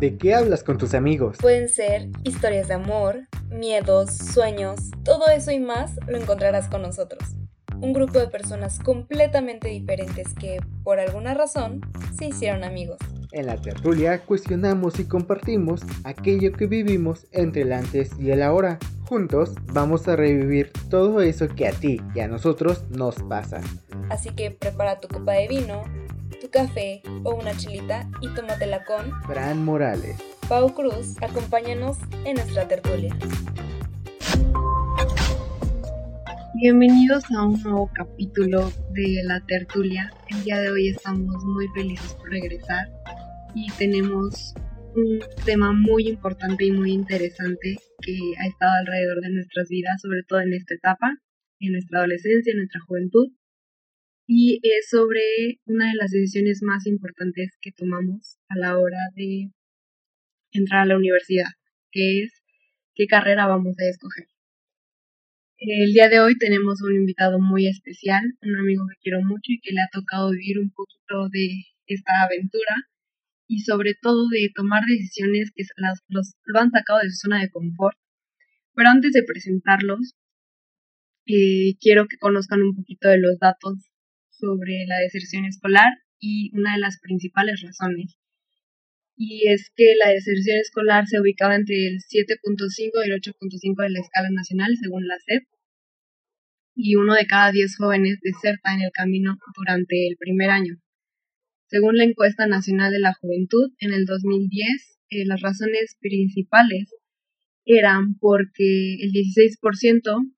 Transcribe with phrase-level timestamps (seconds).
[0.00, 1.36] ¿De qué hablas con tus amigos?
[1.42, 7.22] Pueden ser historias de amor, miedos, sueños, todo eso y más lo encontrarás con nosotros.
[7.82, 11.82] Un grupo de personas completamente diferentes que, por alguna razón,
[12.16, 12.96] se hicieron amigos.
[13.32, 18.78] En la tertulia cuestionamos y compartimos aquello que vivimos entre el antes y el ahora.
[19.06, 23.60] Juntos vamos a revivir todo eso que a ti y a nosotros nos pasa.
[24.08, 25.82] Así que prepara tu copa de vino,
[26.40, 30.16] tu café o una chilita y tómatela con Fran Morales.
[30.48, 33.14] Pau Cruz, acompáñanos en nuestra tertulia.
[36.54, 40.10] Bienvenidos a un nuevo capítulo de la tertulia.
[40.30, 42.88] El día de hoy estamos muy felices por regresar
[43.54, 44.54] y tenemos
[44.96, 50.22] un tema muy importante y muy interesante que ha estado alrededor de nuestras vidas, sobre
[50.26, 51.18] todo en esta etapa,
[51.60, 53.28] en nuestra adolescencia, en nuestra juventud,
[54.32, 59.50] y es sobre una de las decisiones más importantes que tomamos a la hora de
[60.52, 61.50] entrar a la universidad,
[61.90, 62.32] que es
[62.94, 64.28] qué carrera vamos a escoger.
[65.58, 69.58] El día de hoy tenemos un invitado muy especial, un amigo que quiero mucho y
[69.58, 72.86] que le ha tocado vivir un poquito de esta aventura
[73.48, 75.64] y sobre todo de tomar decisiones que
[76.06, 77.98] los, lo han sacado de su zona de confort.
[78.76, 80.14] Pero antes de presentarlos,
[81.26, 83.89] eh, quiero que conozcan un poquito de los datos
[84.40, 88.16] sobre la deserción escolar y una de las principales razones.
[89.16, 93.90] Y es que la deserción escolar se ubicaba entre el 7.5 y el 8.5 de
[93.90, 95.44] la escala nacional, según la SEP,
[96.74, 100.76] y uno de cada diez jóvenes deserta en el camino durante el primer año.
[101.66, 106.88] Según la encuesta nacional de la juventud, en el 2010, eh, las razones principales
[107.64, 110.32] eran porque el 16%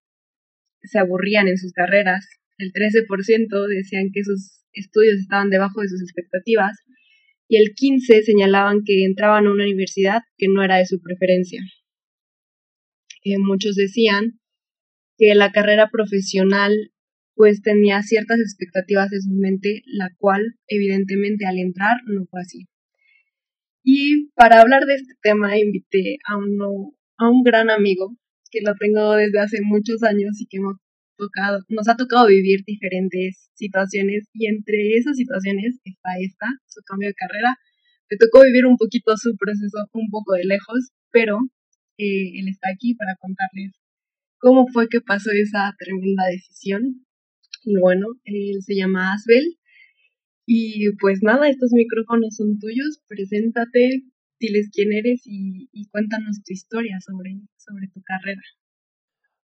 [0.83, 2.27] se aburrían en sus carreras,
[2.59, 6.79] el 13% decían que sus estudios estaban debajo de sus expectativas
[7.49, 11.61] y el 15% señalaban que entraban a una universidad que no era de su preferencia.
[13.25, 14.41] Eh, muchos decían
[15.19, 16.73] que la carrera profesional
[17.35, 22.69] pues tenía ciertas expectativas en su mente, la cual evidentemente al entrar no fue así.
[23.83, 28.17] Y para hablar de este tema invité a, uno, a un gran amigo
[28.51, 30.77] que lo tengo desde hace muchos años y que hemos
[31.69, 37.15] nos ha tocado vivir diferentes situaciones y entre esas situaciones está esta, su cambio de
[37.15, 37.57] carrera.
[38.11, 41.39] Me tocó vivir un poquito su proceso un poco de lejos, pero
[41.99, 43.73] eh, él está aquí para contarles
[44.43, 47.07] cómo fue que pasó esa tremenda decisión.
[47.65, 49.57] Y bueno, él se llama Asbel.
[50.45, 53.01] Y pues nada, estos micrófonos son tuyos.
[53.07, 54.03] Preséntate,
[54.41, 58.43] diles quién eres y, y cuéntanos tu historia sobre, sobre tu carrera.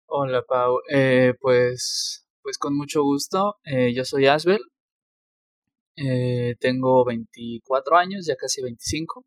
[0.08, 4.60] Hola Pau, eh, pues, pues con mucho gusto, eh, yo soy Asbel,
[5.98, 9.26] eh, tengo 24 años, ya casi 25,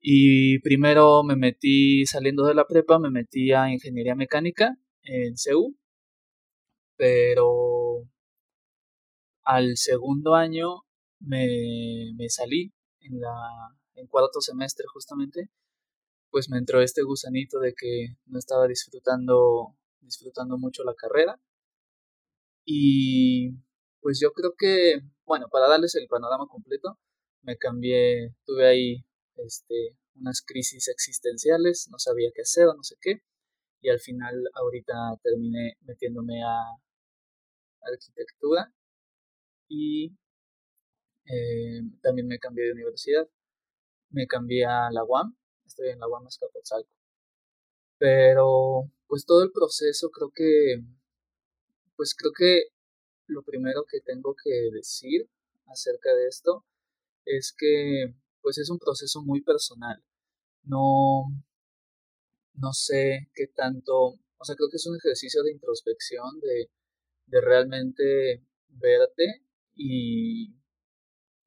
[0.00, 5.74] y primero me metí, saliendo de la prepa, me metí a Ingeniería Mecánica en CEU,
[6.96, 8.04] pero
[9.44, 10.82] al segundo año
[11.20, 13.30] me, me salí en, la,
[13.94, 15.50] en cuarto semestre justamente
[16.30, 21.40] pues me entró este gusanito de que no estaba disfrutando, disfrutando mucho la carrera.
[22.64, 23.52] Y
[24.00, 26.98] pues yo creo que, bueno, para darles el panorama completo,
[27.42, 29.04] me cambié, tuve ahí
[29.36, 33.22] este, unas crisis existenciales, no sabía qué hacer no sé qué,
[33.82, 36.56] y al final ahorita terminé metiéndome a
[37.82, 38.72] arquitectura
[39.68, 40.16] y
[41.26, 43.28] eh, también me cambié de universidad,
[44.10, 45.36] me cambié a la UAM
[45.80, 46.90] en la UAM Azcapotzalco.
[47.98, 50.82] Pero, pues todo el proceso creo que,
[51.96, 52.68] pues creo que
[53.26, 55.28] lo primero que tengo que decir
[55.66, 56.64] acerca de esto
[57.24, 60.02] es que, pues es un proceso muy personal.
[60.64, 61.24] No,
[62.54, 66.70] no sé qué tanto, o sea, creo que es un ejercicio de introspección, de,
[67.26, 70.59] de realmente verte y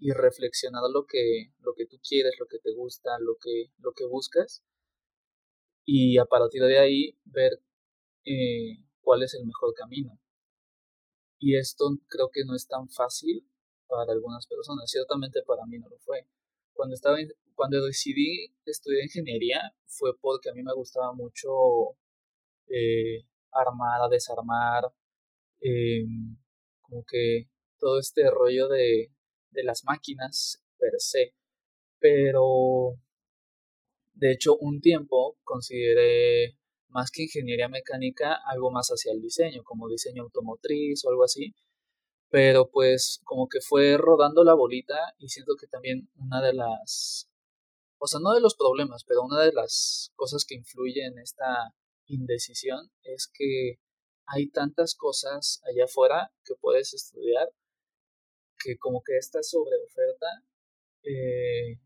[0.04, 3.94] y reflexionar lo que, lo que tú quieres, lo que te gusta, lo que, lo
[3.94, 4.62] que buscas
[5.86, 7.54] y a partir de ahí ver
[8.26, 10.20] eh, cuál es el mejor camino.
[11.40, 13.48] Y esto creo que no es tan fácil
[13.88, 16.28] para algunas personas, ciertamente para mí no lo fue.
[16.74, 17.16] Cuando, estaba,
[17.56, 21.50] cuando decidí estudiar ingeniería fue porque a mí me gustaba mucho
[22.68, 24.92] eh, armar, desarmar,
[25.62, 26.36] em,
[26.82, 27.48] como que
[27.80, 29.13] todo este rollo de,
[29.54, 31.34] de las máquinas per se.
[32.00, 33.00] Pero,
[34.14, 36.58] de hecho, un tiempo consideré
[36.90, 41.54] más que ingeniería mecánica algo más hacia el diseño, como diseño automotriz o algo así.
[42.30, 47.30] Pero pues como que fue rodando la bolita y siento que también una de las
[48.04, 51.74] o sea, no de los problemas, pero una de las cosas que influye en esta
[52.06, 53.80] indecisión es que
[54.26, 57.48] hay tantas cosas allá afuera que puedes estudiar
[58.64, 60.28] que como que esta sobreoferta
[61.04, 61.80] eh,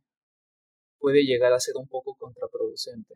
[0.99, 3.15] puede llegar a ser un poco contraproducente.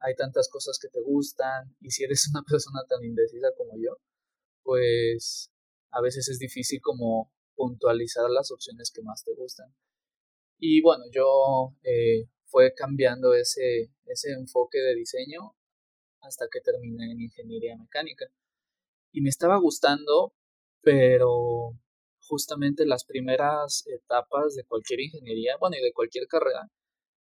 [0.00, 3.98] Hay tantas cosas que te gustan y si eres una persona tan indecisa como yo,
[4.62, 5.50] pues
[5.90, 9.74] a veces es difícil como puntualizar las opciones que más te gustan.
[10.58, 15.56] Y bueno, yo eh, fue cambiando ese, ese enfoque de diseño
[16.20, 18.26] hasta que terminé en ingeniería mecánica.
[19.12, 20.34] Y me estaba gustando,
[20.80, 21.72] pero
[22.32, 26.66] justamente las primeras etapas de cualquier ingeniería, bueno, y de cualquier carrera,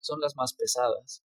[0.01, 1.23] son las más pesadas,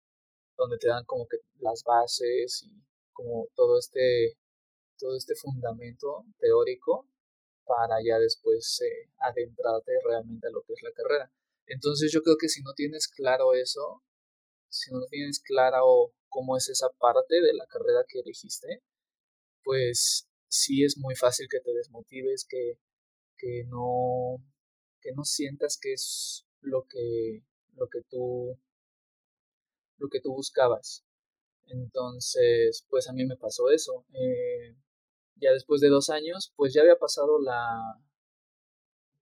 [0.57, 2.83] donde te dan como que las bases y
[3.13, 4.37] como todo este,
[4.97, 7.07] todo este fundamento teórico
[7.63, 11.31] para ya después eh, adentrarte realmente a lo que es la carrera.
[11.65, 14.03] Entonces yo creo que si no tienes claro eso,
[14.67, 18.83] si no tienes claro cómo es esa parte de la carrera que elegiste,
[19.63, 22.77] pues sí es muy fácil que te desmotives, que,
[23.39, 24.37] que no
[25.01, 27.43] que no sientas que es lo que
[27.73, 28.59] lo que tú
[29.97, 31.05] lo que tú buscabas.
[31.67, 34.75] Entonces pues a mí me pasó eso eh,
[35.35, 37.79] ya después de dos años pues ya había pasado la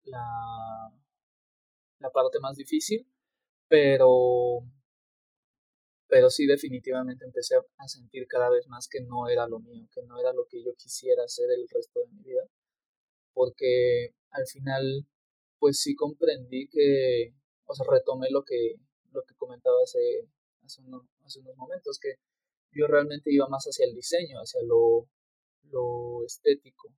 [0.04, 0.24] la
[2.00, 3.08] la parte más difícil
[3.68, 4.63] pero
[6.08, 10.02] pero sí definitivamente empecé a sentir cada vez más que no era lo mío, que
[10.04, 12.44] no era lo que yo quisiera hacer el resto de mi vida,
[13.38, 15.06] porque al final
[15.60, 17.36] pues sí comprendí que,
[17.66, 18.78] o sea, retomé lo que,
[19.12, 20.28] lo que comentaba hace,
[20.63, 22.16] hace, unos, hace unos momentos, que
[22.72, 25.07] yo realmente iba más hacia el diseño, hacia lo,
[25.69, 26.92] lo estético.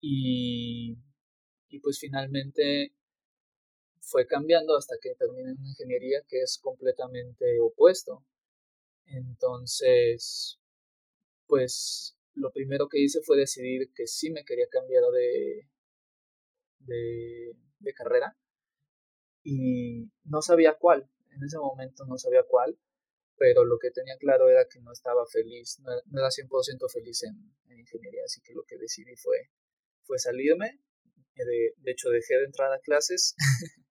[0.00, 0.96] Y,
[1.70, 2.94] y pues finalmente
[4.00, 8.24] fue cambiando hasta que terminé en ingeniería que es completamente opuesto.
[9.06, 10.60] Entonces,
[11.48, 15.68] pues lo primero que hice fue decidir que sí me quería cambiar de,
[16.78, 18.36] de, carrera
[19.42, 22.78] y no sabía cuál, en ese momento no sabía cuál,
[23.36, 27.34] pero lo que tenía claro era que no estaba feliz, no, era 100% feliz en,
[27.70, 29.50] en, ingeniería, así que lo que decidí fue,
[30.04, 30.80] fue salirme,
[31.36, 33.34] de, de hecho dejé de entrar a clases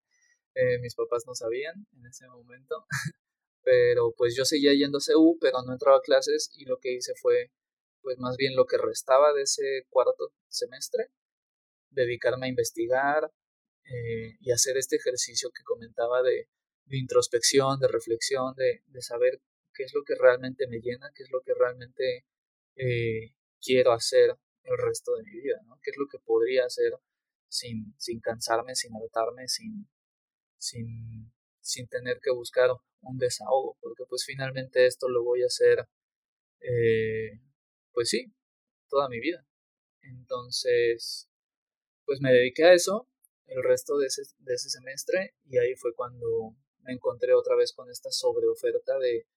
[0.56, 2.86] Eh, mis papás no sabían en ese momento,
[3.64, 6.94] pero pues yo seguía yendo a CU, pero no entraba a clases y lo que
[6.94, 7.52] hice fue,
[8.06, 11.10] pues más bien lo que restaba de ese cuarto semestre,
[11.90, 13.32] dedicarme a investigar
[13.84, 16.48] eh, y hacer este ejercicio que comentaba de,
[16.92, 19.42] introspección, de reflexión, de, de, saber
[19.74, 22.26] qué es lo que realmente me llena, qué es lo que realmente
[22.76, 25.80] eh, quiero hacer el resto de mi vida, ¿no?
[25.82, 26.94] qué es lo que podría hacer
[27.50, 29.90] sin, sin cansarme, sin hartarme, sin,
[30.58, 32.70] sin, sin tener que buscar
[33.02, 35.88] un desahogo, porque pues finalmente esto lo voy a hacer,
[36.60, 37.40] eh,
[37.96, 38.32] pues sí,
[38.90, 39.48] toda mi vida.
[40.02, 41.30] Entonces,
[42.06, 43.08] pues me dediqué a eso
[43.48, 47.74] el resto de ese, de ese semestre y ahí fue cuando me encontré otra vez
[47.74, 49.28] con esta sobreoferta de,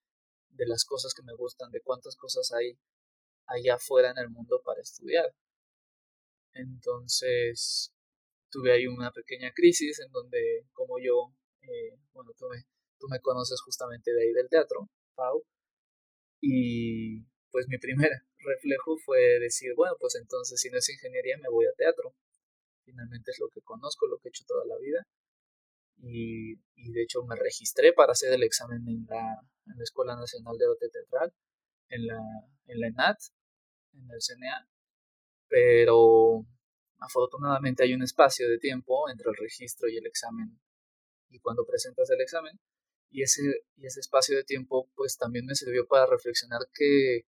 [0.50, 2.78] de las cosas que me gustan, de cuántas cosas hay
[3.46, 5.32] allá afuera en el mundo para estudiar.
[6.52, 7.94] Entonces,
[8.50, 11.32] tuve ahí una pequeña crisis en donde, como yo,
[11.62, 12.64] eh, bueno, tú me,
[12.98, 15.44] tú me conoces justamente de ahí del teatro, Pau,
[16.40, 18.10] y pues mi primer
[18.48, 22.14] reflejo fue decir, bueno, pues entonces si no es ingeniería me voy a teatro.
[22.84, 25.06] Finalmente es lo que conozco, lo que he hecho toda la vida.
[26.00, 26.56] Y,
[26.92, 30.66] de hecho me registré para hacer el examen en la, en la Escuela Nacional de
[30.66, 31.32] Arte Teatral,
[31.90, 32.20] en la,
[32.66, 33.18] en la ENAT,
[33.92, 34.68] en el CNA,
[35.48, 36.46] pero
[37.00, 40.58] Afortunadamente hay un espacio de tiempo entre el registro y el examen
[41.30, 42.58] y cuando presentas el examen.
[43.10, 43.42] Y ese,
[43.76, 47.22] y ese espacio de tiempo pues también me sirvió para reflexionar que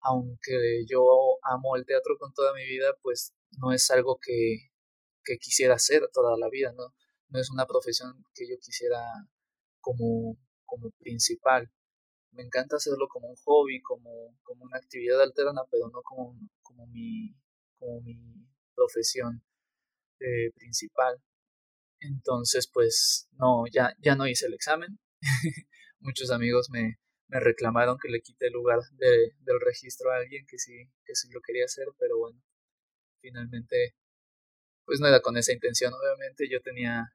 [0.00, 1.02] aunque yo
[1.42, 4.70] amo el teatro con toda mi vida, pues no es algo que,
[5.24, 6.94] que quisiera hacer toda la vida, ¿no?
[7.28, 9.00] No es una profesión que yo quisiera
[9.80, 11.70] como, como principal.
[12.32, 16.86] Me encanta hacerlo como un hobby, como, como una actividad alterna, pero no como, como,
[16.86, 17.34] mi,
[17.78, 19.42] como mi profesión
[20.20, 21.20] eh, principal.
[22.00, 24.98] Entonces, pues no, ya, ya no hice el examen.
[26.00, 26.98] Muchos amigos me,
[27.28, 31.14] me reclamaron que le quite el lugar de, del registro a alguien que sí, que
[31.14, 32.40] sí lo quería hacer, pero bueno,
[33.20, 33.94] finalmente,
[34.84, 37.06] pues no era con esa intención, obviamente yo tenía,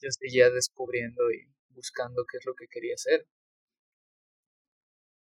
[0.00, 3.26] yo seguía descubriendo y buscando qué es lo que quería hacer.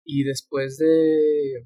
[0.03, 1.65] Y después de,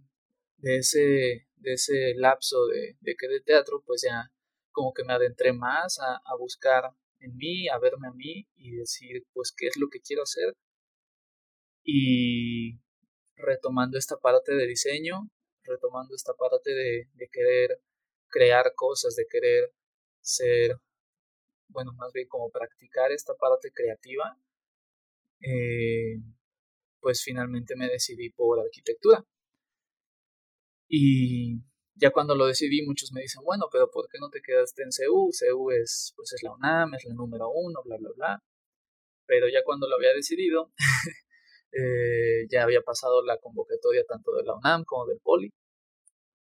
[0.57, 4.31] de ese de ese lapso de, de que de teatro, pues ya
[4.71, 6.83] como que me adentré más a, a buscar
[7.19, 10.53] en mí, a verme a mí y decir pues qué es lo que quiero hacer.
[11.85, 12.79] Y
[13.37, 15.29] retomando esta parte de diseño,
[15.63, 17.79] retomando esta parte de, querer
[18.27, 19.71] crear cosas, de querer
[20.19, 20.79] ser,
[21.67, 24.37] bueno, más bien como practicar esta parte creativa,
[25.41, 26.17] eh,
[26.99, 29.23] pues finalmente me decidí por arquitectura.
[30.87, 31.59] Y
[31.95, 34.91] ya cuando lo decidí, muchos me dicen, bueno, pero ¿por qué no te quedaste en
[34.91, 35.29] CEU?
[35.31, 38.43] CEU es, pues es la UNAM, es la número uno, bla, bla, bla.
[39.27, 40.71] Pero ya cuando lo había decidido,
[41.75, 45.51] eh, ya había pasado la convocatoria tanto de la UNAM como del Poli.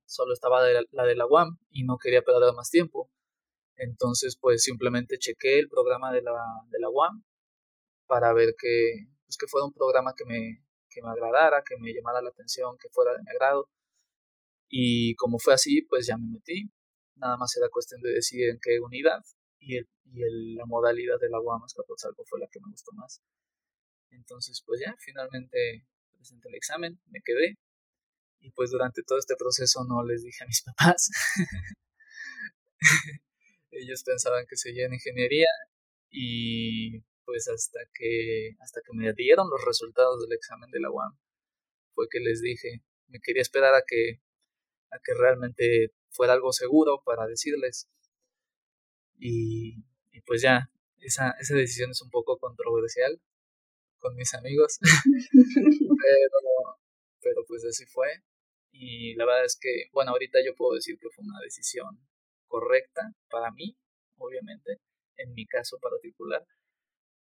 [0.06, 0.62] Solo estaba
[0.92, 3.10] la de la UAM y no quería perder más tiempo.
[3.78, 7.24] Entonces, pues simplemente chequé el programa de la, de la UAM
[8.06, 11.94] para ver que, pues, que fuera un programa que me, que me agradara, que me
[11.94, 13.70] llamara la atención, que fuera de mi agrado.
[14.70, 16.70] Y como fue así, pues ya me metí.
[17.16, 19.22] Nada más era cuestión de decidir en qué unidad
[19.60, 22.92] y, el, y el, la modalidad de la UAM Azcapotzalco fue la que me gustó
[22.94, 23.22] más.
[24.14, 27.58] Entonces, pues ya, finalmente presenté el examen, me quedé.
[28.40, 31.10] Y pues durante todo este proceso no les dije a mis papás.
[33.72, 35.48] Ellos pensaban que seguía en ingeniería
[36.10, 41.18] y pues hasta que hasta que me dieron los resultados del examen de la UAM
[41.94, 44.20] fue que les dije, me quería esperar a que
[44.92, 47.90] a que realmente fuera algo seguro para decirles.
[49.18, 53.22] Y, y pues ya, esa, esa decisión es un poco controversial
[54.04, 54.80] con mis amigos,
[56.04, 56.78] pero,
[57.22, 58.10] pero pues así fue.
[58.74, 61.98] Y la verdad es que, bueno, ahorita yo puedo decir que fue una decisión
[62.48, 63.78] correcta para mí,
[64.18, 64.80] obviamente,
[65.18, 66.46] en mi caso particular,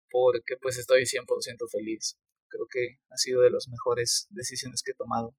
[0.09, 2.17] porque pues estoy 100% feliz.
[2.47, 5.35] Creo que ha sido de las mejores decisiones que he tomado.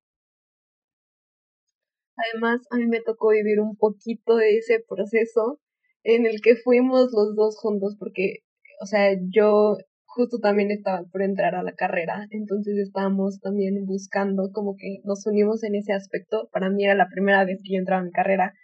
[2.16, 5.60] Además, a mí me tocó vivir un poquito de ese proceso
[6.04, 8.44] en el que fuimos los dos juntos, porque,
[8.80, 9.76] o sea, yo
[10.16, 15.26] justo también estaba por entrar a la carrera, entonces estábamos también buscando como que nos
[15.26, 16.48] unimos en ese aspecto.
[16.52, 18.54] Para mí era la primera vez que yo entraba en mi carrera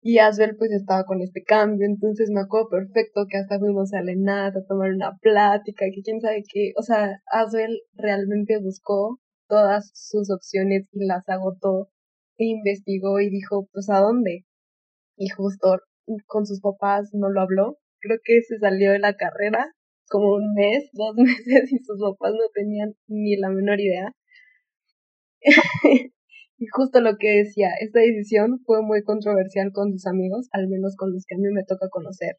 [0.00, 4.02] y Asbel pues estaba con este cambio, entonces me acuerdo perfecto que hasta fuimos a
[4.02, 9.92] la a tomar una plática, que quién sabe qué, o sea, Asbel realmente buscó todas
[9.94, 11.90] sus opciones y las agotó
[12.38, 14.44] e investigó y dijo, pues a dónde.
[15.16, 15.78] Y justo
[16.26, 19.72] con sus papás no lo habló, creo que se salió de la carrera
[20.08, 24.14] como un mes, dos meses y sus papás no tenían ni la menor idea.
[26.62, 30.94] Y justo lo que decía, esta decisión fue muy controversial con sus amigos, al menos
[30.94, 32.36] con los que a mí me toca conocer,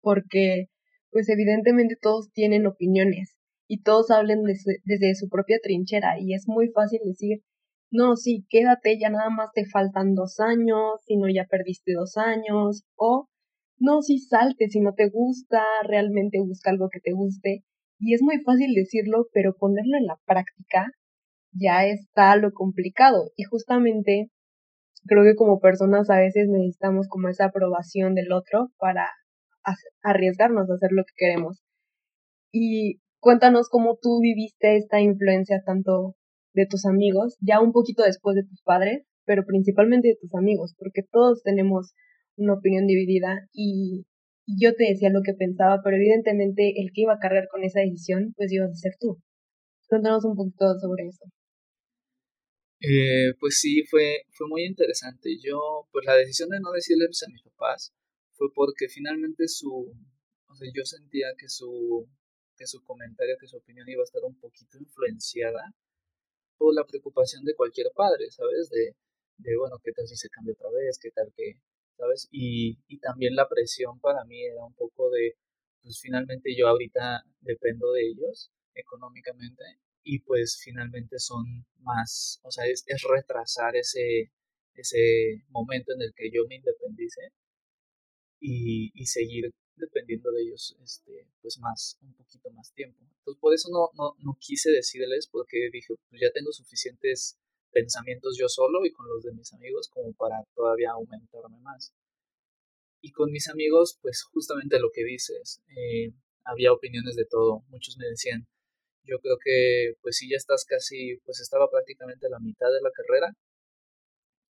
[0.00, 0.68] porque
[1.10, 3.36] pues evidentemente todos tienen opiniones
[3.68, 7.42] y todos hablan desde su propia trinchera y es muy fácil decir,
[7.90, 12.16] no, sí, quédate, ya nada más te faltan dos años, si no ya perdiste dos
[12.16, 13.28] años, o
[13.78, 17.64] no, sí, salte, si no te gusta, realmente busca algo que te guste.
[17.98, 20.90] Y es muy fácil decirlo, pero ponerlo en la práctica
[21.52, 23.30] ya está lo complicado.
[23.36, 24.30] Y justamente
[25.06, 29.08] creo que como personas a veces necesitamos como esa aprobación del otro para
[30.02, 31.62] arriesgarnos a hacer lo que queremos.
[32.52, 36.14] Y cuéntanos cómo tú viviste esta influencia tanto
[36.54, 40.74] de tus amigos, ya un poquito después de tus padres, pero principalmente de tus amigos,
[40.78, 41.92] porque todos tenemos
[42.36, 44.04] una opinión dividida y,
[44.46, 47.80] yo te decía lo que pensaba, pero evidentemente el que iba a cargar con esa
[47.80, 49.18] decisión, pues ibas a ser tú.
[49.88, 51.24] Cuéntanos un poquito sobre eso.
[52.80, 55.30] Eh, pues sí, fue, fue muy interesante.
[55.42, 57.92] Yo, pues la decisión de no decirles a mis papás
[58.34, 59.92] fue porque finalmente su,
[60.48, 62.06] o sea, yo sentía que su,
[62.56, 65.74] que su comentario, que su opinión iba a estar un poquito influenciada
[66.56, 68.70] por la preocupación de cualquier padre, ¿sabes?
[68.70, 68.94] De,
[69.38, 70.98] de bueno, ¿qué tal si se cambia otra vez?
[71.00, 71.58] ¿Qué tal que,
[71.96, 72.28] ¿sabes?
[72.30, 75.36] Y, y también la presión para mí era un poco de,
[75.82, 79.64] pues finalmente yo ahorita dependo de ellos económicamente
[80.02, 84.30] y pues finalmente son más, o sea, es, retrasar ese,
[84.74, 87.32] ese momento en el que yo me independice
[88.40, 93.54] y, y seguir dependiendo de ellos este pues más un poquito más tiempo entonces por
[93.54, 97.38] eso no, no, no quise decirles porque dije pues ya tengo suficientes
[97.76, 101.92] pensamientos yo solo y con los de mis amigos como para todavía aumentarme más
[103.02, 106.12] y con mis amigos pues justamente lo que dices eh,
[106.44, 108.46] había opiniones de todo muchos me decían
[109.06, 112.82] yo creo que pues sí ya estás casi, pues estaba prácticamente a la mitad de
[112.82, 113.32] la carrera.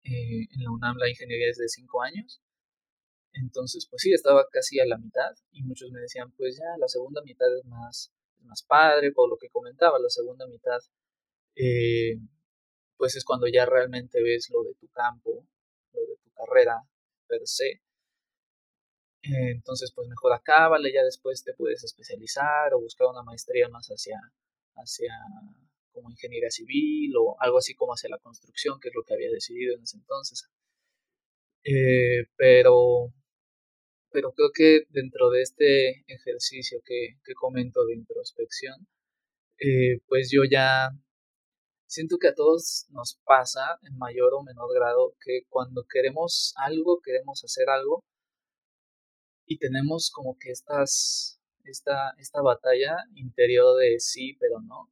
[0.03, 2.41] Eh, en la UNAM la ingeniería es de cinco años.
[3.33, 6.87] Entonces, pues sí, estaba casi a la mitad y muchos me decían, pues ya, la
[6.87, 8.11] segunda mitad es más,
[8.41, 10.79] más padre, por lo que comentaba, la segunda mitad,
[11.55, 12.17] eh,
[13.01, 15.47] pues es cuando ya realmente ves lo de tu campo,
[15.91, 16.83] lo de tu carrera
[17.27, 17.81] per se.
[19.23, 24.19] Entonces, pues mejor acábale, ya después te puedes especializar o buscar una maestría más hacia,
[24.75, 25.11] hacia
[25.91, 29.31] como ingeniería civil o algo así como hacia la construcción, que es lo que había
[29.31, 30.47] decidido en ese entonces.
[31.63, 33.11] Eh, pero,
[34.11, 38.87] pero creo que dentro de este ejercicio que, que comento de introspección,
[39.57, 40.91] eh, pues yo ya
[41.91, 47.01] siento que a todos nos pasa en mayor o menor grado que cuando queremos algo,
[47.01, 48.05] queremos hacer algo
[49.45, 54.89] y tenemos como que estas, esta, esta batalla interior de sí, pero no.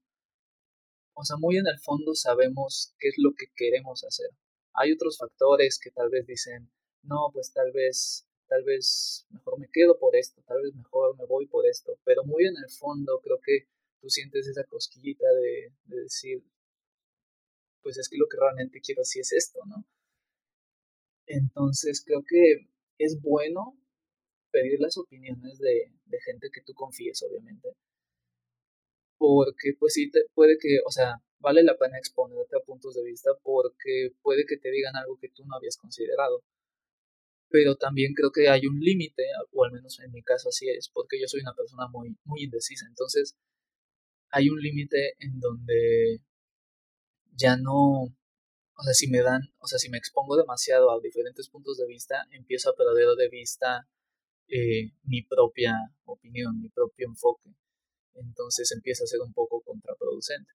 [1.14, 4.32] O sea, muy en el fondo sabemos qué es lo que queremos hacer.
[4.74, 6.70] Hay otros factores que tal vez dicen,
[7.04, 11.26] no, pues tal vez, tal vez mejor me quedo por esto, tal vez mejor me
[11.26, 13.70] voy por esto, pero muy en el fondo creo que
[14.02, 16.44] tú sientes esa cosquillita de, de decir,
[17.82, 19.86] pues es que lo que realmente quiero sí es esto, ¿no?
[21.28, 22.68] Entonces creo que
[22.98, 23.78] es bueno
[24.52, 27.70] pedir las opiniones de, de gente que tú confíes, obviamente.
[29.18, 33.04] Porque pues sí, te, puede que, o sea, vale la pena exponerte a puntos de
[33.04, 36.42] vista porque puede que te digan algo que tú no habías considerado.
[37.50, 40.90] Pero también creo que hay un límite, o al menos en mi caso así es,
[40.94, 42.86] porque yo soy una persona muy, muy indecisa.
[42.88, 43.36] Entonces,
[44.32, 46.22] hay un límite en donde
[47.40, 51.50] ya no, o sea, si me dan, o sea, si me expongo demasiado a diferentes
[51.50, 53.88] puntos de vista, empiezo a perder de vista
[54.48, 57.50] eh, mi propia opinión, mi propio enfoque.
[58.16, 60.52] Entonces empieza a ser un poco contraproducente.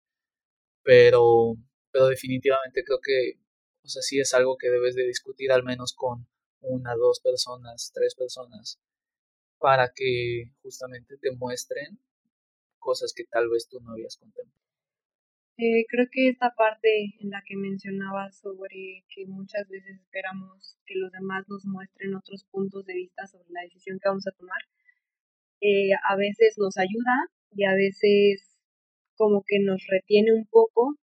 [0.83, 1.55] Pero,
[1.91, 3.39] pero definitivamente creo que,
[3.83, 6.27] o sea, sí es algo que debes de discutir al menos con
[6.61, 8.79] una, dos personas, tres personas,
[9.59, 11.99] para que justamente te muestren
[12.79, 14.62] cosas que tal vez tú no habías contemplado.
[15.57, 20.95] Eh, creo que esta parte en la que mencionabas sobre que muchas veces esperamos que
[20.95, 24.61] los demás nos muestren otros puntos de vista sobre la decisión que vamos a tomar,
[25.61, 28.57] eh, a veces nos ayuda y a veces
[29.15, 30.95] como que nos retiene un poco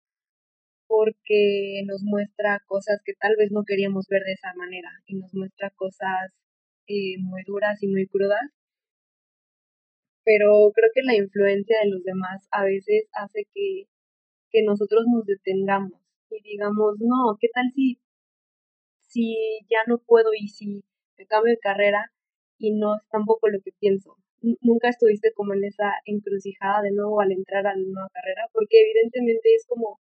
[0.89, 5.33] porque nos muestra cosas que tal vez no queríamos ver de esa manera y nos
[5.35, 6.33] muestra cosas
[6.89, 8.51] eh, muy duras y muy crudas.
[10.25, 13.87] Pero creo que la influencia de los demás a veces hace que
[14.51, 17.99] que nosotros nos detengamos y digamos, no, ¿qué tal si,
[19.01, 19.37] si
[19.69, 20.83] ya no puedo y si
[21.19, 22.13] me cambio de carrera
[22.59, 24.17] y no es tampoco lo que pienso?
[24.41, 28.81] Nunca estuviste como en esa encrucijada de nuevo al entrar a la nueva carrera, porque
[28.81, 30.01] evidentemente es como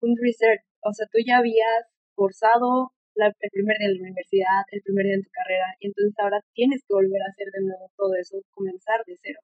[0.00, 4.82] un research, o sea, tú ya habías forzado el primer día de la universidad, el
[4.82, 7.90] primer día en tu carrera, y entonces ahora tienes que volver a hacer de nuevo
[7.96, 9.40] todo eso, comenzar de cero.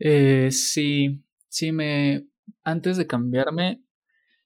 [0.00, 2.26] Eh, sí, sí me,
[2.64, 3.82] antes de cambiarme,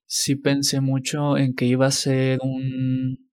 [0.06, 3.30] sí pensé mucho en que iba a ser un...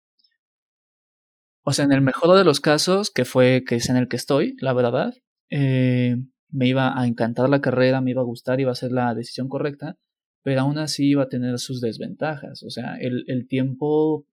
[1.64, 4.16] O sea, en el mejor de los casos, que fue que es en el que
[4.16, 5.14] estoy, la verdad,
[5.50, 6.16] eh,
[6.50, 9.50] me iba a encantar la carrera, me iba a gustar, iba a ser la decisión
[9.50, 9.98] correcta,
[10.44, 12.62] pero aún así iba a tener sus desventajas.
[12.62, 14.28] O sea, el, tiempo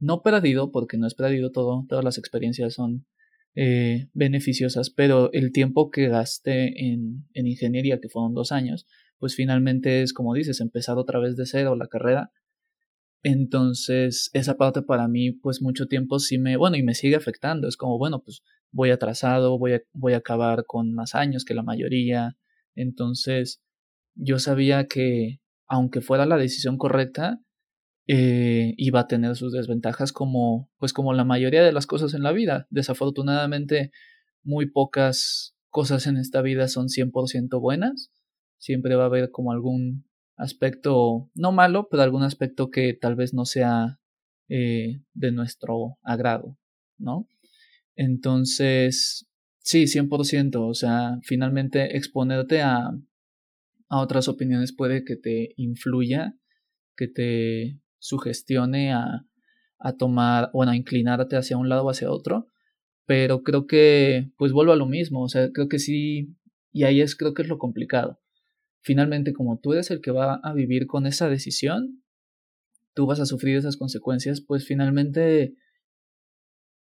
[0.00, 3.06] no perdido, porque no es perdido todo, todas las experiencias son
[3.54, 8.86] eh, beneficiosas, pero el tiempo que gasté en ingeniería, que fueron dos años,
[9.18, 12.30] pues finalmente es como dices, empezar otra vez de cero la carrera.
[13.22, 17.68] Entonces, esa parte para mí, pues mucho tiempo sí me, bueno, y me sigue afectando.
[17.68, 21.54] Es como, bueno, pues voy atrasado, voy a, voy a acabar con más años que
[21.54, 22.36] la mayoría.
[22.74, 23.62] Entonces,
[24.14, 27.40] yo sabía que, aunque fuera la decisión correcta,
[28.06, 32.22] eh, iba a tener sus desventajas como, pues como la mayoría de las cosas en
[32.22, 32.66] la vida.
[32.70, 33.90] Desafortunadamente,
[34.42, 38.10] muy pocas cosas en esta vida son 100% buenas
[38.64, 43.34] siempre va a haber como algún aspecto, no malo, pero algún aspecto que tal vez
[43.34, 44.00] no sea
[44.48, 46.56] eh, de nuestro agrado,
[46.96, 47.28] ¿no?
[47.94, 52.88] Entonces, sí, 100%, o sea, finalmente exponerte a,
[53.90, 56.34] a otras opiniones puede que te influya,
[56.96, 59.26] que te sugestione a,
[59.78, 62.48] a tomar, bueno, a inclinarte hacia un lado o hacia otro,
[63.04, 66.34] pero creo que, pues vuelvo a lo mismo, o sea, creo que sí,
[66.72, 68.23] y ahí es, creo que es lo complicado
[68.84, 72.04] finalmente como tú eres el que va a vivir con esa decisión,
[72.92, 75.56] tú vas a sufrir esas consecuencias, pues finalmente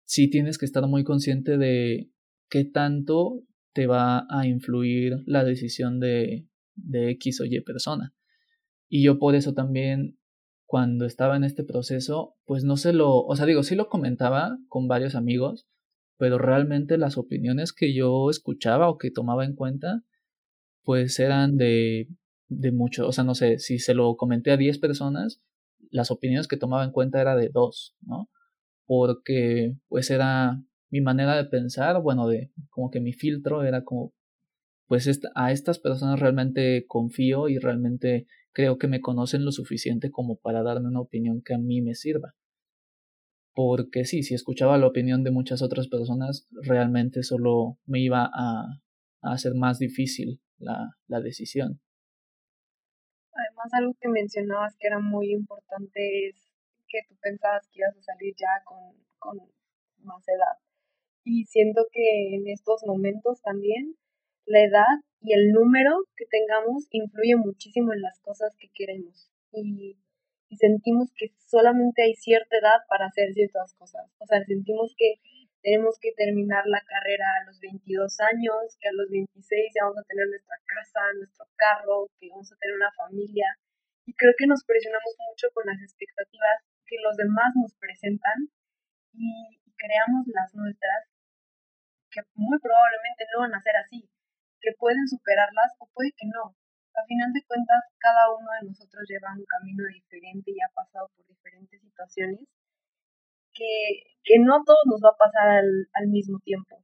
[0.04, 2.10] sí tienes que estar muy consciente de
[2.48, 8.14] qué tanto te va a influir la decisión de, de X o Y persona.
[8.88, 10.18] Y yo por eso también,
[10.64, 14.58] cuando estaba en este proceso, pues no se lo, o sea, digo, sí lo comentaba
[14.68, 15.68] con varios amigos,
[16.16, 20.02] pero realmente las opiniones que yo escuchaba o que tomaba en cuenta,
[20.90, 22.08] pues eran de,
[22.48, 25.40] de mucho, o sea, no sé, si se lo comenté a 10 personas,
[25.92, 28.28] las opiniones que tomaba en cuenta era de dos, ¿no?
[28.86, 34.12] Porque pues era mi manera de pensar, bueno, de como que mi filtro era como,
[34.88, 40.40] pues a estas personas realmente confío y realmente creo que me conocen lo suficiente como
[40.40, 42.34] para darme una opinión que a mí me sirva.
[43.54, 48.80] Porque sí, si escuchaba la opinión de muchas otras personas, realmente solo me iba a,
[49.22, 51.80] hacer más difícil la, la decisión.
[53.32, 56.36] Además, algo que mencionabas que era muy importante es
[56.88, 59.38] que tú pensabas que ibas a salir ya con, con
[60.02, 60.58] más edad.
[61.24, 63.96] Y siento que en estos momentos también
[64.46, 69.30] la edad y el número que tengamos influye muchísimo en las cosas que queremos.
[69.52, 69.96] Y,
[70.48, 74.10] y sentimos que solamente hay cierta edad para hacer ciertas cosas.
[74.18, 75.14] O sea, sentimos que
[75.62, 79.36] tenemos que terminar la carrera a los 22 años, que a los 26
[79.76, 83.48] ya vamos a tener nuestra casa, nuestro carro, que vamos a tener una familia.
[84.08, 88.48] Y creo que nos presionamos mucho con las expectativas que los demás nos presentan
[89.12, 91.06] y creamos las nuestras,
[92.10, 94.08] que muy probablemente no van a ser así,
[94.60, 96.56] que pueden superarlas o puede que no.
[96.96, 101.08] A final de cuentas, cada uno de nosotros lleva un camino diferente y ha pasado
[101.14, 102.48] por diferentes situaciones
[103.54, 106.82] que, que no todos nos va a pasar al, al mismo tiempo.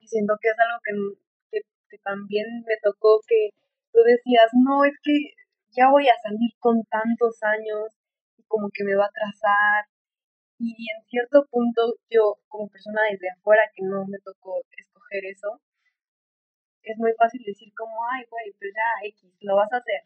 [0.00, 3.50] Y siento que es algo que, que, también me tocó que
[3.92, 5.34] tú decías, no, es que
[5.76, 7.90] ya voy a salir con tantos años
[8.36, 9.86] y como que me va a atrasar.
[10.58, 15.60] Y en cierto punto yo, como persona desde afuera que no me tocó escoger eso,
[16.82, 20.02] es muy fácil decir como, ay, güey, pues ya, X, lo vas a hacer.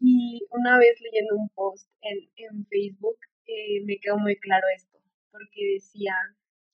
[0.00, 3.18] Y una vez leyendo un post en, en Facebook,
[3.50, 4.98] eh, me quedó muy claro esto,
[5.32, 6.14] porque decía,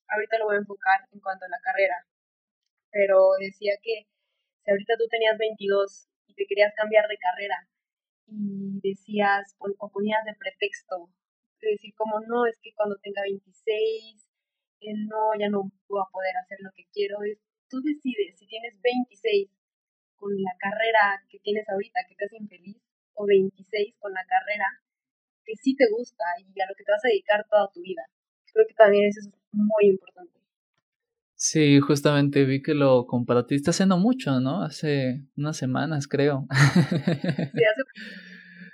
[0.09, 2.07] ahorita lo voy a enfocar en cuanto a la carrera,
[2.91, 4.07] pero decía que
[4.63, 7.69] si ahorita tú tenías 22 y te querías cambiar de carrera
[8.27, 11.11] y decías o ponías de pretexto,
[11.61, 14.29] de decir como no, es que cuando tenga 26,
[14.81, 18.47] eh, no, ya no voy a poder hacer lo que quiero, es tú decides si
[18.47, 19.49] tienes 26
[20.17, 22.77] con la carrera que tienes ahorita que te hace infeliz
[23.15, 24.67] o 26 con la carrera
[25.47, 28.03] que sí te gusta y a lo que te vas a dedicar toda tu vida.
[28.53, 30.33] Creo que también eso es muy importante.
[31.35, 34.63] Sí, justamente vi que lo compartiste hace no mucho, ¿no?
[34.63, 36.47] Hace unas semanas, creo.
[36.51, 37.83] Sí, hace...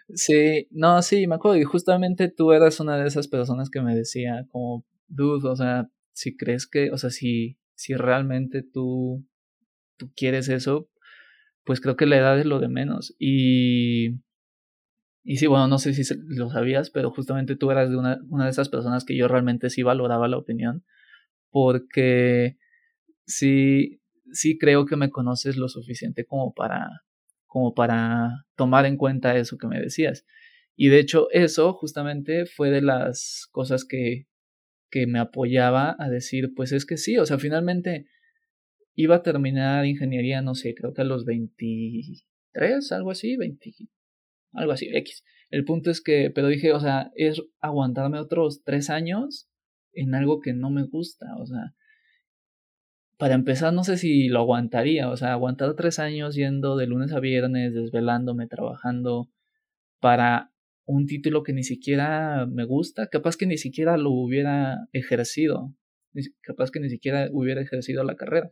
[0.15, 1.59] sí, no, sí, me acuerdo.
[1.59, 5.91] Y justamente tú eras una de esas personas que me decía, como, dude, o sea,
[6.13, 9.27] si crees que, o sea, si si realmente tú,
[9.97, 10.89] tú quieres eso,
[11.65, 13.15] pues creo que la edad es lo de menos.
[13.19, 14.21] Y,
[15.25, 18.45] y sí, bueno, no sé si lo sabías, pero justamente tú eras de una, una
[18.45, 20.85] de esas personas que yo realmente sí valoraba la opinión,
[21.51, 22.59] porque
[23.25, 24.01] sí,
[24.33, 27.03] sí creo que me conoces lo suficiente como para,
[27.47, 30.27] como para tomar en cuenta eso que me decías.
[30.75, 34.27] Y de hecho eso justamente fue de las cosas que,
[34.91, 38.07] que me apoyaba a decir, pues es que sí, o sea, finalmente
[38.95, 43.73] iba a terminar ingeniería, no sé, creo que a los 23, algo así, 20,
[44.53, 45.25] algo así, X.
[45.51, 49.49] El punto es que, pero dije, o sea, es aguantarme otros tres años
[49.93, 51.75] en algo que no me gusta, o sea,
[53.19, 57.12] para empezar, no sé si lo aguantaría, o sea, aguantar tres años yendo de lunes
[57.12, 59.31] a viernes, desvelándome, trabajando,
[60.01, 60.53] para
[60.87, 65.73] un título que ni siquiera me gusta, capaz que ni siquiera lo hubiera ejercido,
[66.41, 68.51] capaz que ni siquiera hubiera ejercido la carrera.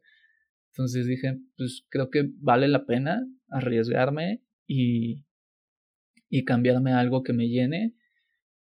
[0.73, 5.25] Entonces dije, pues creo que vale la pena arriesgarme y,
[6.31, 7.95] y cambiarme algo que me llene,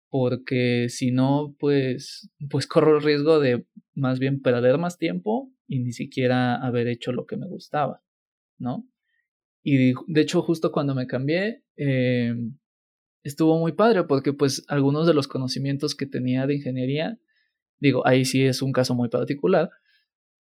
[0.09, 5.79] porque si no, pues, pues corro el riesgo de más bien perder más tiempo y
[5.79, 8.01] ni siquiera haber hecho lo que me gustaba,
[8.57, 8.87] ¿no?
[9.61, 12.33] Y de hecho, justo cuando me cambié, eh,
[13.23, 17.19] estuvo muy padre porque pues algunos de los conocimientos que tenía de ingeniería,
[17.79, 19.69] digo, ahí sí es un caso muy particular,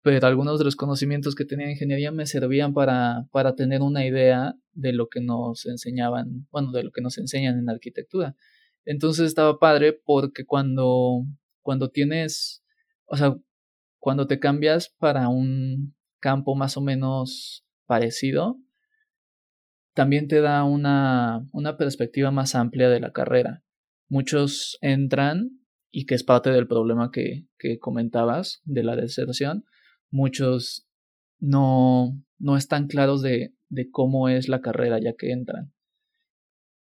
[0.04, 4.04] pero algunos de los conocimientos que tenía de ingeniería me servían para, para tener una
[4.04, 8.36] idea de lo que nos enseñaban, bueno, de lo que nos enseñan en arquitectura.
[8.84, 11.24] Entonces estaba padre porque cuando,
[11.62, 12.62] cuando tienes,
[13.06, 13.34] o sea,
[13.98, 18.58] cuando te cambias para un campo más o menos parecido,
[19.94, 23.62] también te da una, una perspectiva más amplia de la carrera.
[24.08, 29.64] Muchos entran, y que es parte del problema que, que comentabas de la deserción,
[30.10, 30.86] muchos
[31.38, 35.72] no, no están claros de, de cómo es la carrera ya que entran.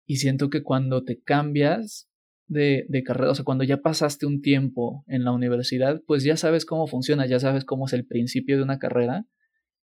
[0.06, 2.08] Y siento que cuando te cambias
[2.46, 6.36] de, de, carrera, o sea, cuando ya pasaste un tiempo en la universidad, pues ya
[6.36, 9.26] sabes cómo funciona, ya sabes cómo es el principio de una carrera,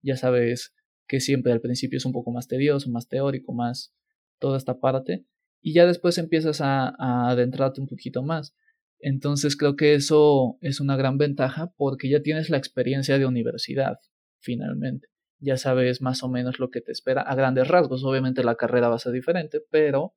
[0.01, 0.73] ya sabes
[1.07, 3.93] que siempre al principio es un poco más tedioso, más teórico, más
[4.39, 5.25] toda esta parte,
[5.61, 6.93] y ya después empiezas a,
[7.29, 8.55] adentrarte un poquito más.
[8.99, 13.99] Entonces creo que eso es una gran ventaja porque ya tienes la experiencia de universidad,
[14.39, 15.07] finalmente.
[15.39, 18.03] Ya sabes más o menos lo que te espera a grandes rasgos.
[18.03, 20.15] Obviamente la carrera va a ser diferente, pero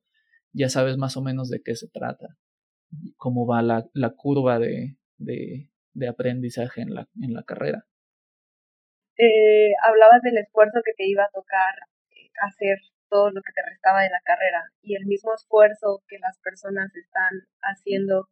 [0.51, 2.37] ya sabes más o menos de qué se trata,
[3.17, 7.85] cómo va la, curva de, de, aprendizaje en la, en la carrera.
[9.17, 11.75] Eh, hablabas del esfuerzo que te iba a tocar
[12.09, 16.17] eh, hacer todo lo que te restaba de la carrera y el mismo esfuerzo que
[16.17, 18.29] las personas están haciendo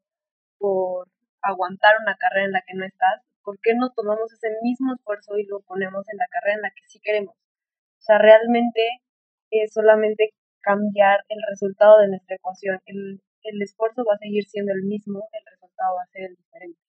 [0.59, 1.07] por
[1.41, 5.37] aguantar una carrera en la que no estás, ¿por qué no tomamos ese mismo esfuerzo
[5.37, 7.33] y lo ponemos en la carrera en la que sí queremos?
[7.33, 9.01] O sea, realmente
[9.49, 10.29] es solamente
[10.61, 12.79] cambiar el resultado de nuestra ecuación.
[12.85, 16.35] El, el esfuerzo va a seguir siendo el mismo, el resultado va a ser el
[16.35, 16.79] diferente.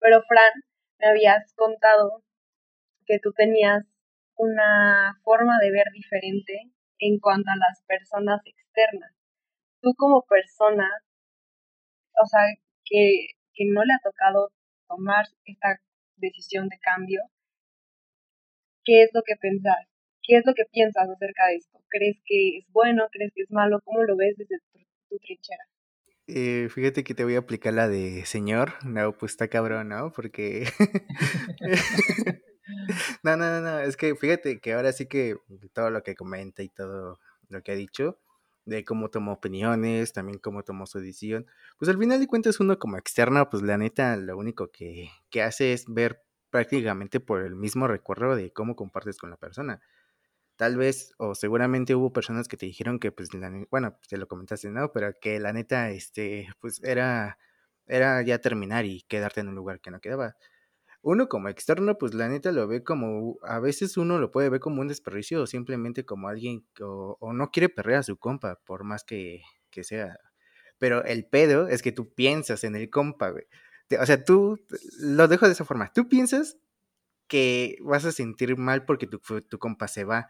[0.00, 0.52] Pero Fran,
[0.98, 2.22] me habías contado
[3.06, 3.84] que tú tenías
[4.36, 9.12] una forma de ver diferente en cuanto a las personas externas.
[9.80, 10.90] Tú como persona,
[12.22, 12.40] o sea,
[12.86, 14.52] que, que no le ha tocado
[14.88, 15.80] tomar esta
[16.16, 17.20] decisión de cambio,
[18.84, 19.88] ¿qué es lo que pensás?
[20.22, 21.78] ¿Qué es lo que piensas acerca de esto?
[21.88, 23.06] ¿Crees que es bueno?
[23.12, 23.80] ¿Crees que es malo?
[23.84, 24.58] ¿Cómo lo ves desde
[25.08, 25.64] tu, trinchera?
[26.28, 28.72] Eh, fíjate que te voy a aplicar la de señor.
[28.84, 30.10] No, pues está cabrón, ¿no?
[30.12, 30.66] Porque.
[33.22, 33.78] no, no, no, no.
[33.80, 35.36] Es que fíjate que ahora sí que
[35.72, 38.18] todo lo que comenta y todo lo que ha dicho,
[38.66, 41.46] de cómo tomó opiniones, también cómo tomó su decisión.
[41.78, 45.42] Pues al final de cuentas uno como externo, pues la neta lo único que, que
[45.42, 49.80] hace es ver prácticamente por el mismo recuerdo de cómo compartes con la persona.
[50.56, 54.26] Tal vez, o seguramente hubo personas que te dijeron que, pues, la, bueno, te lo
[54.28, 54.90] comentaste, ¿no?
[54.92, 57.38] Pero que la neta, este, pues era,
[57.86, 60.36] era ya terminar y quedarte en un lugar que no quedaba
[61.06, 64.58] uno como externo, pues la neta lo ve como, a veces uno lo puede ver
[64.58, 68.58] como un desperdicio o simplemente como alguien o, o no quiere perder a su compa,
[68.66, 70.18] por más que, que, sea.
[70.78, 73.44] Pero el pedo es que tú piensas en el compa, güey.
[74.00, 74.58] O sea, tú,
[74.98, 76.58] lo dejo de esa forma, tú piensas
[77.28, 80.28] que vas a sentir mal porque tu, tu compa se va,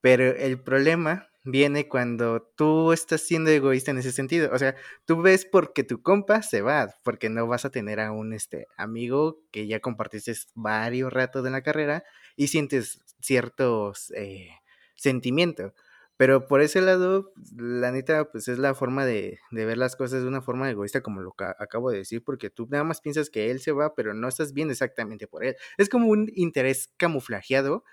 [0.00, 4.50] pero el problema viene cuando tú estás siendo egoísta en ese sentido.
[4.52, 8.12] O sea, tú ves porque tu compa se va, porque no vas a tener a
[8.12, 12.04] un este, amigo que ya compartiste varios ratos de la carrera
[12.36, 14.50] y sientes ciertos eh,
[14.96, 15.72] sentimientos.
[16.16, 20.22] Pero por ese lado, la neta, pues es la forma de, de, ver las cosas
[20.22, 23.52] de una forma egoísta, como lo acabo de decir, porque tú nada más piensas que
[23.52, 25.56] él se va, pero no estás bien exactamente por él.
[25.76, 27.84] Es como un interés camuflajeado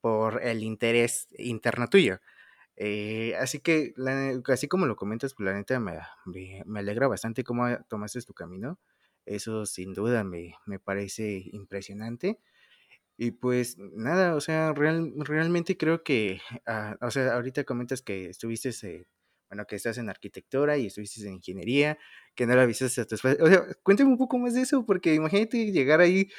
[0.00, 2.20] por el interés interno tuyo.
[2.76, 3.94] Eh, así que,
[4.48, 5.98] así como lo comentas, pues la neta me,
[6.66, 8.78] me, alegra bastante cómo tomaste tu camino.
[9.26, 12.38] Eso sin duda me, me parece impresionante.
[13.16, 18.30] Y pues nada, o sea, real, realmente creo que, ah, o sea, ahorita comentas que
[18.30, 19.06] estuviste, eh,
[19.48, 21.98] bueno, que estás en arquitectura y estuviste en ingeniería,
[22.34, 25.14] que no la avisaste a tus O sea, cuéntame un poco más de eso, porque
[25.14, 26.30] imagínate llegar ahí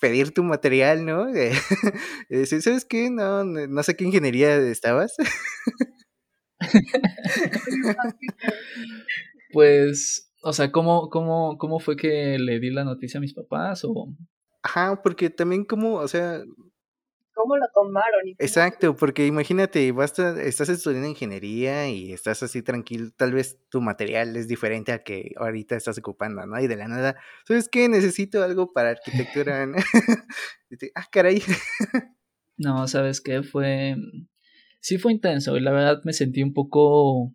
[0.00, 1.26] pedir tu material, ¿no?
[2.60, 3.10] ¿Sabes qué?
[3.10, 5.14] No, no sé qué ingeniería estabas.
[9.52, 13.84] pues, o sea, ¿cómo, cómo, ¿cómo fue que le di la noticia a mis papás?
[13.84, 14.14] O...
[14.62, 16.42] Ajá, porque también como, o sea,
[17.38, 18.34] cómo lo tomaron.
[18.38, 24.48] Exacto, porque imagínate, estás estudiando ingeniería y estás así tranquilo, tal vez tu material es
[24.48, 26.60] diferente a que ahorita estás ocupando, ¿no?
[26.60, 27.88] Y de la nada, ¿sabes qué?
[27.88, 29.68] Necesito algo para arquitectura.
[30.94, 31.40] ah, caray.
[32.56, 33.42] no, ¿sabes qué?
[33.42, 33.94] Fue,
[34.80, 37.34] sí fue intenso y la verdad me sentí un poco,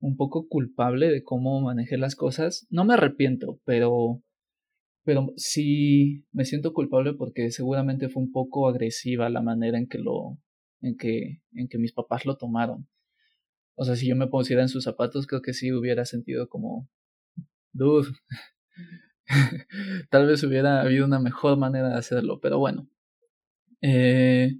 [0.00, 2.66] un poco culpable de cómo manejé las cosas.
[2.70, 4.22] No me arrepiento, pero
[5.04, 9.98] pero sí me siento culpable porque seguramente fue un poco agresiva la manera en que
[9.98, 10.38] lo
[10.80, 12.88] en que en que mis papás lo tomaron.
[13.76, 16.88] O sea, si yo me pusiera en sus zapatos, creo que sí hubiera sentido como
[17.72, 18.12] dude.
[20.10, 22.88] Tal vez hubiera habido una mejor manera de hacerlo, pero bueno.
[23.82, 24.56] Eh,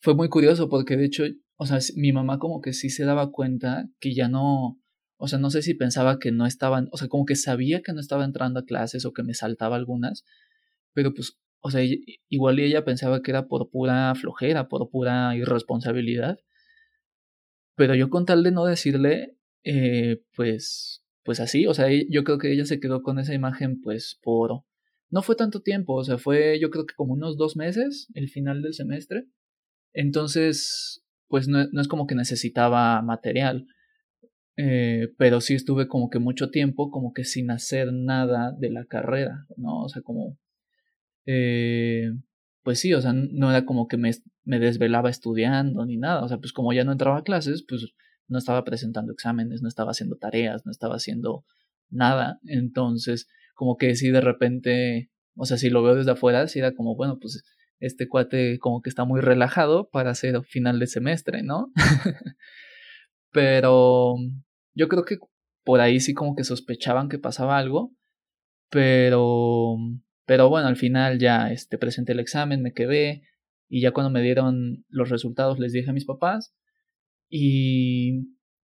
[0.00, 1.24] fue muy curioso porque de hecho,
[1.56, 4.81] o sea, mi mamá como que sí se daba cuenta que ya no
[5.22, 7.92] o sea, no sé si pensaba que no estaban, o sea, como que sabía que
[7.92, 10.24] no estaba entrando a clases o que me saltaba algunas,
[10.94, 11.80] pero pues, o sea,
[12.28, 16.40] igual ella pensaba que era por pura flojera, por pura irresponsabilidad.
[17.76, 22.38] Pero yo con tal de no decirle, eh, pues, pues así, o sea, yo creo
[22.38, 24.64] que ella se quedó con esa imagen, pues, por...
[25.08, 28.28] No fue tanto tiempo, o sea, fue yo creo que como unos dos meses, el
[28.28, 29.26] final del semestre.
[29.92, 33.68] Entonces, pues no, no es como que necesitaba material.
[34.56, 38.84] Eh, pero sí estuve como que mucho tiempo como que sin hacer nada de la
[38.84, 39.82] carrera, ¿no?
[39.82, 40.38] O sea, como...
[41.26, 42.10] Eh,
[42.62, 44.10] pues sí, o sea, no era como que me,
[44.44, 47.92] me desvelaba estudiando ni nada, o sea, pues como ya no entraba a clases, pues
[48.28, 51.44] no estaba presentando exámenes, no estaba haciendo tareas, no estaba haciendo
[51.90, 52.40] nada.
[52.44, 56.74] Entonces, como que si de repente, o sea, si lo veo desde afuera, si era
[56.74, 57.44] como, bueno, pues
[57.80, 61.72] este cuate como que está muy relajado para hacer final de semestre, ¿no?
[63.32, 64.16] Pero
[64.74, 65.18] yo creo que
[65.64, 67.92] por ahí sí como que sospechaban que pasaba algo,
[68.70, 69.76] pero
[70.26, 73.22] pero bueno, al final ya este presenté el examen, me quedé
[73.68, 76.54] y ya cuando me dieron los resultados les dije a mis papás
[77.28, 78.28] y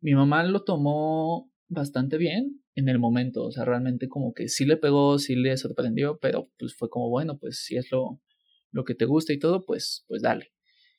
[0.01, 4.65] mi mamá lo tomó bastante bien en el momento, o sea, realmente como que sí
[4.65, 8.21] le pegó, sí le sorprendió, pero pues fue como, bueno, pues si es lo,
[8.71, 10.53] lo que te gusta y todo, pues, pues dale.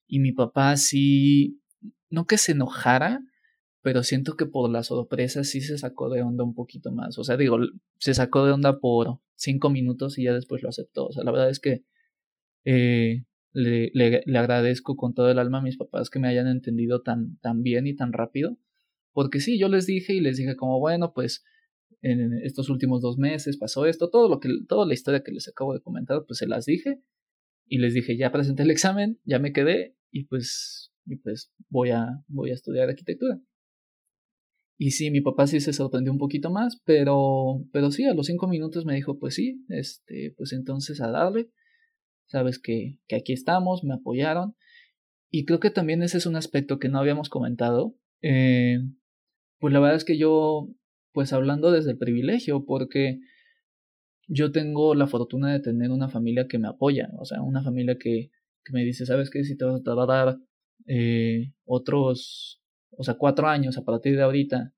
[0.07, 1.61] Y mi papá sí,
[2.09, 3.21] no que se enojara,
[3.83, 7.19] pero siento que por la sorpresa sí se sacó de onda un poquito más.
[7.19, 7.57] O sea, digo,
[7.99, 11.07] se sacó de onda por cinco minutos y ya después lo aceptó.
[11.07, 11.83] O sea, la verdad es que
[12.63, 17.01] eh, le, le, agradezco con todo el alma a mis papás que me hayan entendido
[17.01, 18.57] tan, tan bien y tan rápido.
[19.11, 21.43] Porque sí, yo les dije y les dije como, bueno, pues
[22.01, 25.49] en estos últimos dos meses pasó esto, todo lo que, toda la historia que les
[25.49, 27.01] acabo de comentar, pues se las dije
[27.67, 31.89] y les dije, ya presenté el examen, ya me quedé y pues, y pues voy,
[31.89, 33.41] a, voy a estudiar arquitectura.
[34.77, 38.25] Y sí, mi papá sí se sorprendió un poquito más, pero, pero sí, a los
[38.27, 41.49] cinco minutos me dijo, pues sí, este, pues entonces a darle,
[42.25, 44.55] sabes que, que aquí estamos, me apoyaron.
[45.29, 47.95] Y creo que también ese es un aspecto que no habíamos comentado.
[48.21, 48.79] Eh,
[49.59, 50.69] pues la verdad es que yo
[51.13, 53.19] pues hablando desde el privilegio, porque
[54.27, 57.97] yo tengo la fortuna de tener una familia que me apoya, o sea, una familia
[57.97, 58.31] que,
[58.65, 59.43] que me dice, ¿sabes qué?
[59.43, 60.37] Si te, vas, a dar
[60.87, 62.62] eh, otros,
[62.97, 64.73] o sea, cuatro años a partir de ahorita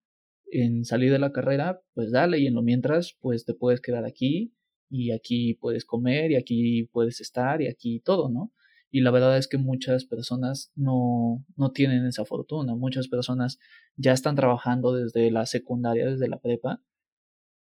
[0.52, 4.06] en salir de la carrera, pues dale, y en lo mientras, pues te puedes quedar
[4.06, 4.54] aquí,
[4.90, 8.54] y aquí puedes comer, y aquí puedes estar, y aquí todo, ¿no?
[8.92, 12.76] Y la verdad es que muchas personas no, no tienen esa fortuna.
[12.76, 13.60] Muchas personas
[13.98, 16.82] ya están trabajando desde la secundaria, desde la prepa,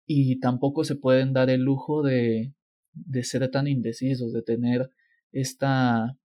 [0.07, 2.55] y tampoco se pueden dar el lujo de,
[2.93, 4.91] de ser tan indecisos, de tener
[5.33, 6.17] esta,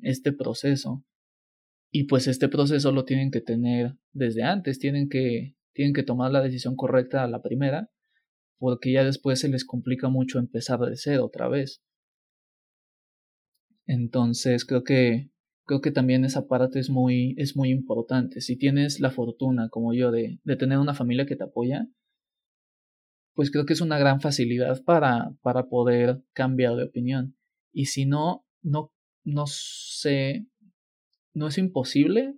[0.00, 1.04] este proceso.
[1.98, 6.30] Y pues este proceso lo tienen que tener desde antes, tienen que, tienen que tomar
[6.30, 7.90] la decisión correcta a la primera,
[8.58, 11.82] porque ya después se les complica mucho empezar de cero otra vez.
[13.86, 15.30] Entonces creo que
[15.64, 18.42] creo que también esa parte es muy es muy importante.
[18.42, 21.88] Si tienes la fortuna como yo de, de tener una familia que te apoya,
[23.32, 27.38] pues creo que es una gran facilidad para, para poder cambiar de opinión.
[27.72, 28.92] Y si no, no,
[29.24, 30.46] no sé,
[31.36, 32.34] no es imposible.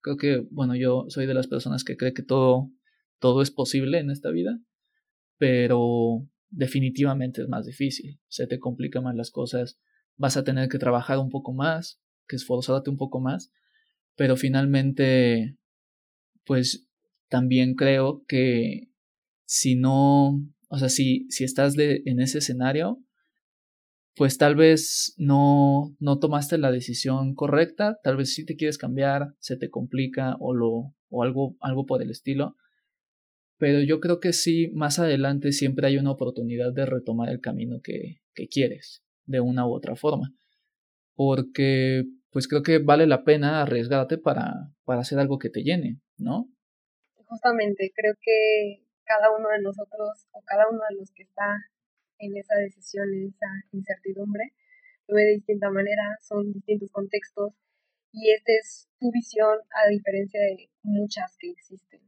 [0.00, 2.70] Creo que, bueno, yo soy de las personas que cree que todo,
[3.18, 4.60] todo es posible en esta vida,
[5.36, 8.20] pero definitivamente es más difícil.
[8.28, 9.80] Se te complican más las cosas
[10.16, 13.52] vas a tener que trabajar un poco más, que esforzarte un poco más,
[14.14, 15.58] pero finalmente,
[16.44, 16.88] pues
[17.28, 18.90] también creo que
[19.44, 23.02] si no, o sea, si, si estás en ese escenario,
[24.16, 29.34] pues tal vez no, no tomaste la decisión correcta, tal vez si te quieres cambiar,
[29.40, 32.56] se te complica o, lo, o algo, algo por el estilo.
[33.58, 37.80] Pero yo creo que sí, más adelante siempre hay una oportunidad de retomar el camino
[37.82, 40.32] que, que quieres de una u otra forma.
[41.14, 46.00] Porque pues creo que vale la pena arriesgarte para, para hacer algo que te llene,
[46.16, 46.48] ¿no?
[47.14, 51.54] Justamente, creo que cada uno de nosotros o cada uno de los que está
[52.18, 54.52] en esa decisión, en esa incertidumbre,
[55.08, 57.52] lo ve de distinta manera, son distintos contextos
[58.12, 62.00] y esta es tu visión a diferencia de muchas que existen.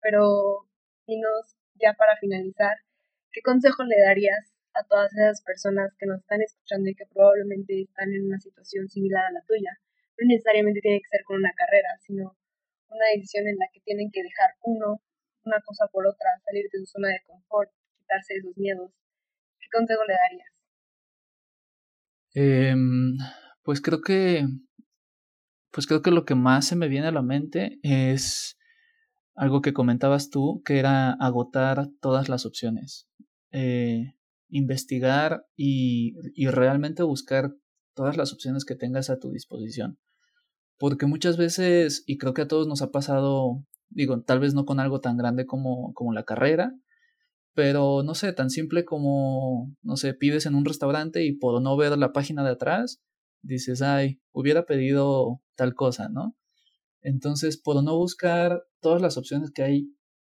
[0.00, 0.68] Pero,
[1.06, 2.76] dinos ya para finalizar,
[3.32, 7.82] ¿qué consejo le darías a todas esas personas que nos están escuchando y que probablemente
[7.82, 9.74] están en una situación similar a la tuya.
[10.18, 12.36] No necesariamente tiene que ser con una carrera, sino
[12.88, 15.00] una decisión en la que tienen que dejar uno,
[15.44, 18.92] una cosa por otra, salir de su zona de confort, quitarse esos miedos.
[19.70, 20.48] ¿Qué consejo le darías?
[22.34, 23.16] Em,
[23.62, 24.46] pues creo que
[25.70, 28.56] pues creo que lo que más se me viene a la mente es
[29.34, 33.08] algo que comentabas tú, que era agotar todas las opciones.
[33.52, 34.14] Eh,
[34.48, 37.52] investigar y, y realmente buscar
[37.94, 39.98] todas las opciones que tengas a tu disposición.
[40.78, 44.64] Porque muchas veces, y creo que a todos nos ha pasado, digo, tal vez no
[44.64, 46.72] con algo tan grande como, como la carrera,
[47.54, 51.76] pero no sé, tan simple como, no sé, pides en un restaurante y por no
[51.76, 53.02] ver la página de atrás,
[53.42, 56.36] dices, ay, hubiera pedido tal cosa, ¿no?
[57.02, 59.88] Entonces, por no buscar todas las opciones que hay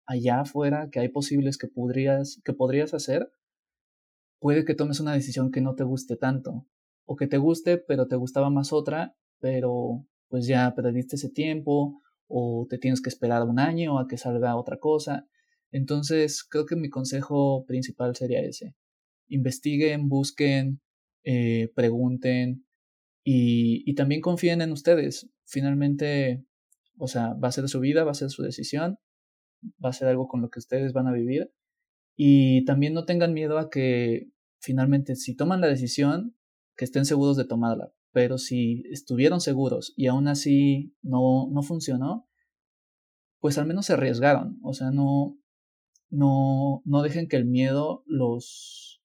[0.07, 3.31] allá afuera, que hay posibles que podrías, que podrías hacer,
[4.41, 6.67] puede que tomes una decisión que no te guste tanto,
[7.07, 12.01] o que te guste, pero te gustaba más otra, pero pues ya perdiste ese tiempo,
[12.29, 15.27] o te tienes que esperar un año a que salga otra cosa.
[15.71, 18.75] Entonces, creo que mi consejo principal sería ese.
[19.29, 20.81] Investiguen, busquen,
[21.25, 22.67] eh, pregunten
[23.25, 25.29] y, y también confíen en ustedes.
[25.45, 26.45] Finalmente,
[26.99, 28.99] o sea, va a ser su vida, va a ser su decisión,
[29.85, 31.53] va a ser algo con lo que ustedes van a vivir.
[32.17, 36.37] Y también no tengan miedo a que finalmente, si toman la decisión,
[36.77, 37.93] que estén seguros de tomarla.
[38.13, 42.29] Pero si estuvieron seguros y aún así no, no funcionó,
[43.41, 44.59] pues al menos se arriesgaron.
[44.63, 45.39] O sea, no,
[46.11, 49.03] no, no dejen que el miedo los,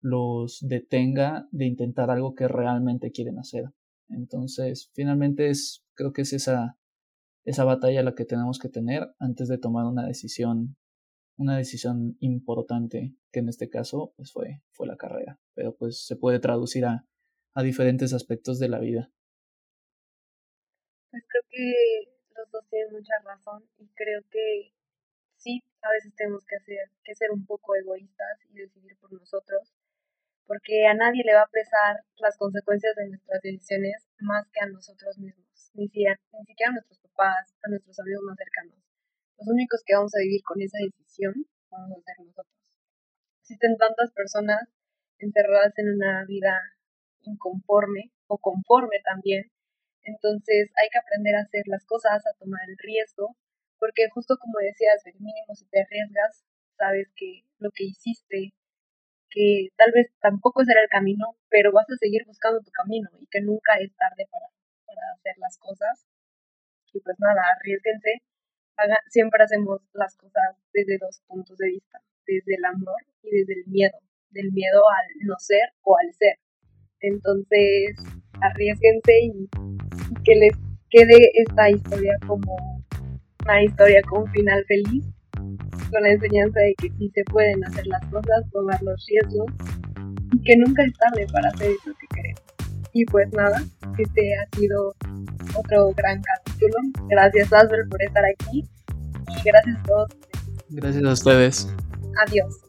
[0.00, 3.70] los detenga de intentar algo que realmente quieren hacer.
[4.08, 6.78] Entonces, finalmente es, creo que es esa,
[7.44, 10.76] esa batalla la que tenemos que tener antes de tomar una decisión,
[11.36, 15.38] una decisión importante, que en este caso, pues fue, fue la carrera.
[15.54, 17.06] Pero pues se puede traducir a,
[17.54, 19.10] a diferentes aspectos de la vida.
[21.10, 24.72] Pues creo que los dos tienen mucha razón y creo que
[25.40, 29.72] sí, a veces tenemos que, hacer, que ser un poco egoístas y decidir por nosotros,
[30.46, 34.66] porque a nadie le va a pesar las consecuencias de nuestras decisiones más que a
[34.66, 38.76] nosotros mismos, ni siquiera, ni siquiera a nuestros papás, a nuestros amigos más cercanos.
[39.38, 41.34] Los únicos que vamos a vivir con esa decisión
[41.70, 42.60] vamos a ser nosotros.
[43.40, 44.68] Existen tantas personas
[45.18, 46.60] encerradas en una vida
[47.22, 49.50] inconforme o conforme también,
[50.02, 53.36] entonces hay que aprender a hacer las cosas, a tomar el riesgo
[53.80, 56.44] porque justo como decías, el mínimo si te arriesgas,
[56.76, 58.52] sabes que lo que hiciste,
[59.30, 63.26] que tal vez tampoco será el camino, pero vas a seguir buscando tu camino y
[63.26, 64.46] que nunca es tarde para,
[64.86, 66.06] para hacer las cosas.
[66.92, 68.22] Y pues nada, arriesguense.
[69.08, 73.66] siempre hacemos las cosas desde dos puntos de vista, desde el amor y desde el
[73.66, 73.98] miedo,
[74.30, 76.36] del miedo al no ser o al ser.
[77.00, 77.96] Entonces,
[78.42, 79.48] arriesguense y
[80.24, 80.52] que les
[80.90, 82.79] quede esta historia como
[83.44, 85.04] una historia con un final feliz,
[85.90, 89.46] con la enseñanza de que sí se pueden hacer las cosas, tomar los riesgos
[90.32, 92.42] y que nunca es tarde para hacer eso que queremos.
[92.92, 93.62] Y pues nada,
[93.98, 94.94] este ha sido
[95.56, 96.74] otro gran capítulo.
[97.08, 98.64] Gracias Asbel por estar aquí
[99.28, 100.08] y gracias a todos.
[100.70, 101.74] Gracias a ustedes.
[102.26, 102.60] Adiós.